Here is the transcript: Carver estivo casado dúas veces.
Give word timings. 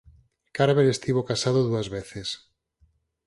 Carver 0.55 0.85
estivo 0.89 1.27
casado 1.29 1.59
dúas 1.63 1.87
veces. 1.97 2.27